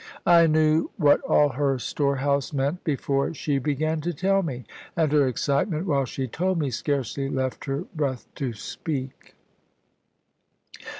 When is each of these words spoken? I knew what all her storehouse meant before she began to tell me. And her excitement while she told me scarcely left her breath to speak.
I 0.25 0.47
knew 0.47 0.89
what 0.97 1.21
all 1.21 1.49
her 1.49 1.77
storehouse 1.77 2.53
meant 2.53 2.83
before 2.83 3.35
she 3.35 3.59
began 3.59 4.01
to 4.01 4.15
tell 4.15 4.41
me. 4.41 4.65
And 4.97 5.11
her 5.11 5.27
excitement 5.27 5.85
while 5.85 6.05
she 6.05 6.25
told 6.27 6.57
me 6.57 6.71
scarcely 6.71 7.29
left 7.29 7.65
her 7.65 7.81
breath 7.95 8.25
to 8.37 8.51
speak. 8.53 9.35